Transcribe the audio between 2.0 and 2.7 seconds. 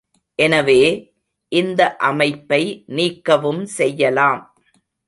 அமைப்பை